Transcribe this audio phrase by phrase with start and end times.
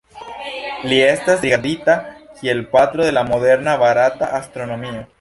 [0.91, 1.99] Li estas rigardita
[2.41, 5.09] kiel "Patro de la moderna barata astronomio".